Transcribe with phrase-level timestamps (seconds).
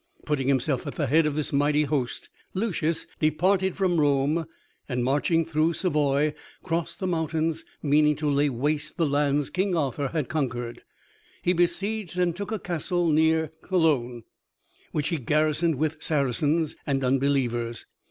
[0.25, 4.47] Putting himself at the head of this mighty host, Lucius departed from Rome,
[4.89, 10.07] and marching through Savoy, crossed the mountains, meaning to lay waste the lands King Arthur
[10.07, 10.81] had conquered.
[11.43, 14.23] He besieged and took a castle near Cologne,
[14.91, 17.85] which he garrisoned with Saracens and unbelievers.